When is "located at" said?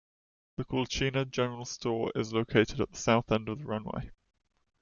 2.33-2.89